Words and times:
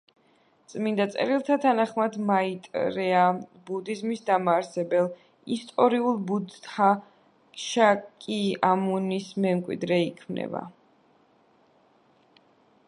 წმინდა 0.71 1.05
წერილთა 1.15 1.55
თანახმად, 1.63 2.15
მაიტრეა 2.29 3.25
ბუდიზმის 3.67 4.23
დამაარსებელ 4.29 5.11
ისტორიულ 5.57 6.17
ბუდდჰა 6.31 6.87
შაკიამუნის 7.65 9.29
მემკვიდრე 9.45 9.99
იქნება. 10.07 10.63